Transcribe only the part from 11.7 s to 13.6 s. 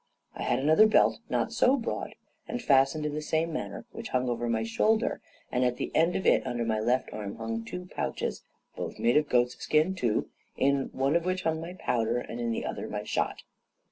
powder, in the other my shot.